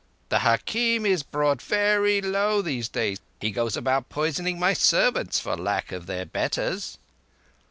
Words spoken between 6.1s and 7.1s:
betters."